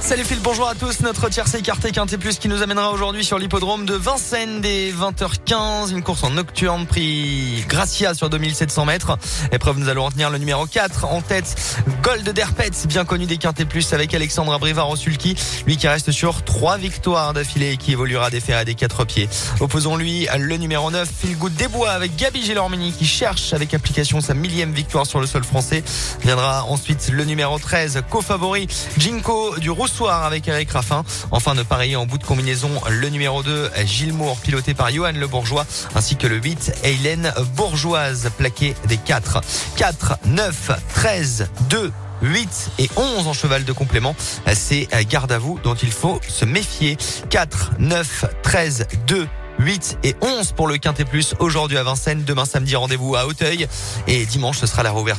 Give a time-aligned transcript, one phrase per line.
[0.00, 1.00] Salut Phil, bonjour à tous.
[1.00, 5.92] Notre tiercé écarté Quintet Plus qui nous amènera aujourd'hui sur l'hippodrome de Vincennes dès 20h15.
[5.92, 9.18] Une course en nocturne prix Gracia sur 2700 mètres.
[9.50, 11.54] Épreuve, nous allons retenir le numéro 4 en tête.
[12.02, 15.36] Gold Derpets, bien connu des Quintet Plus avec Alexandre Brivard sulky
[15.66, 19.28] Lui qui reste sur trois victoires d'affilée et qui évoluera des fers des quatre pieds.
[19.60, 24.34] Opposons-lui le numéro 9, Phil Good Desbois avec Gabi Gélormini qui cherche avec application sa
[24.34, 25.82] millième victoire sur le sol français.
[26.20, 28.68] Viendra ensuite le numéro 13, co-favori
[28.98, 31.04] Jinko du Rousse soir avec Eric Raffin.
[31.30, 35.12] Enfin de parier en bout de combinaison le numéro 2 Gilles Moore piloté par Johan
[35.14, 39.40] Le Bourgeois ainsi que le 8 Hélène Bourgeoise plaqué des 4.
[39.76, 44.16] 4, 9, 13, 2, 8 et 11 en cheval de complément.
[44.52, 46.98] C'est garde à vous dont il faut se méfier.
[47.30, 52.24] 4, 9, 13, 2, 8 et 11 pour le Quintet Plus aujourd'hui à Vincennes.
[52.24, 53.68] Demain samedi, rendez-vous à Hauteuil.
[54.08, 55.12] Et dimanche, ce sera la réouverture.